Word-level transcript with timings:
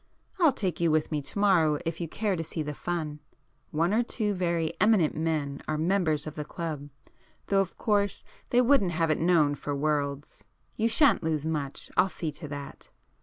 I'll 0.39 0.51
take 0.51 0.79
you 0.79 0.89
with 0.89 1.11
me 1.11 1.21
to 1.21 1.37
morrow 1.37 1.77
if 1.85 2.01
you 2.01 2.07
care 2.07 2.35
to 2.35 2.43
see 2.43 2.63
the 2.63 2.73
fun,—one 2.73 3.93
or 3.93 4.01
two 4.01 4.33
very 4.33 4.73
eminent 4.81 5.15
men 5.15 5.61
are 5.67 5.77
members 5.77 6.25
of 6.25 6.33
the 6.33 6.43
club, 6.43 6.89
though 7.49 7.61
of 7.61 7.77
course 7.77 8.23
they 8.49 8.61
wouldn't 8.61 8.93
have 8.93 9.11
it 9.11 9.19
known 9.19 9.53
for 9.53 9.75
worlds. 9.75 10.43
You 10.75 10.87
shan't 10.87 11.21
lose 11.21 11.45
much—I'll 11.45 12.09
see 12.09 12.31
to 12.31 12.47
that." 12.47 12.89